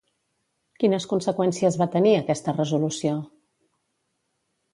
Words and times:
Quines 0.83 1.05
conseqüències 1.11 1.77
va 1.81 1.87
tenir, 1.97 2.15
aquesta 2.21 2.57
resolució? 2.57 3.13